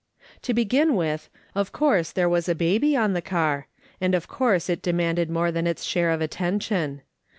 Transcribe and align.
To 0.41 0.53
begin 0.55 0.95
with, 0.95 1.29
of 1.53 1.71
course 1.71 2.11
tliere 2.11 2.27
was 2.27 2.49
a 2.49 2.55
baby 2.55 2.97
on 2.97 3.13
the 3.13 3.21
car, 3.21 3.67
and 4.01 4.15
of 4.15 4.27
course 4.27 4.67
it 4.67 4.81
demanded 4.81 5.29
more 5.29 5.51
than 5.51 5.67
its 5.67 5.83
share 5.83 6.09
of 6.09 6.21
attention. 6.21 7.03